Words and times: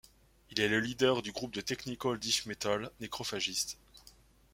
Il 0.49 0.59
est 0.59 0.67
le 0.67 0.79
leader 0.79 1.21
du 1.21 1.31
groupe 1.31 1.53
de 1.53 1.61
technical 1.61 2.17
death 2.17 2.47
metal 2.47 2.89
Necrophagist. 3.01 3.77